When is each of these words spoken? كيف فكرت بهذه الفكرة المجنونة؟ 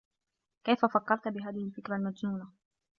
كيف 0.63 0.85
فكرت 0.85 1.27
بهذه 1.27 1.65
الفكرة 1.67 1.95
المجنونة؟ 1.95 2.51